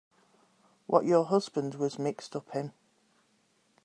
[0.87, 2.73] What your husband was mixed up in.